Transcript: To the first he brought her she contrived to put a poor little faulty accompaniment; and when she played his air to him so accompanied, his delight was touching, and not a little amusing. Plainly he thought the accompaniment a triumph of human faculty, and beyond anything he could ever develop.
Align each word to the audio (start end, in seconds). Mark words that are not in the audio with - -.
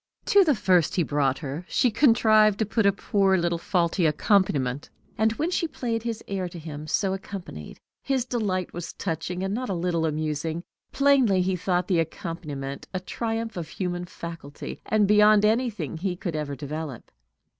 To 0.25 0.43
the 0.43 0.55
first 0.55 0.95
he 0.95 1.03
brought 1.03 1.37
her 1.37 1.63
she 1.69 1.91
contrived 1.91 2.57
to 2.57 2.65
put 2.65 2.87
a 2.87 2.91
poor 2.91 3.37
little 3.37 3.59
faulty 3.59 4.07
accompaniment; 4.07 4.89
and 5.15 5.33
when 5.33 5.51
she 5.51 5.67
played 5.67 6.01
his 6.01 6.23
air 6.27 6.49
to 6.49 6.57
him 6.57 6.87
so 6.87 7.13
accompanied, 7.13 7.79
his 8.01 8.25
delight 8.25 8.73
was 8.73 8.93
touching, 8.93 9.43
and 9.43 9.53
not 9.53 9.69
a 9.69 9.75
little 9.75 10.07
amusing. 10.07 10.63
Plainly 10.91 11.43
he 11.43 11.55
thought 11.55 11.87
the 11.87 11.99
accompaniment 11.99 12.87
a 12.95 12.99
triumph 12.99 13.55
of 13.55 13.67
human 13.69 14.05
faculty, 14.05 14.81
and 14.87 15.07
beyond 15.07 15.45
anything 15.45 15.97
he 15.97 16.15
could 16.15 16.35
ever 16.35 16.55
develop. 16.55 17.11